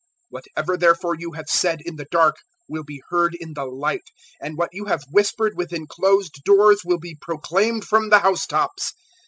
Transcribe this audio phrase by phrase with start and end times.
[0.01, 4.09] 012:003 Whatever therefore you have said in the dark, will be heard in the light;
[4.41, 8.93] and what you have whispered within closed doors will be proclaimed from the house tops.